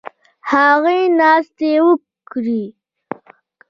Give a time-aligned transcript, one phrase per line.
[0.51, 2.63] هغوی ناستې وکړې